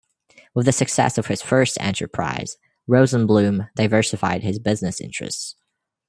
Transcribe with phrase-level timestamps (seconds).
[0.55, 2.57] With the success of his first enterprise,
[2.89, 5.55] Rosenbloom diversified his business interests.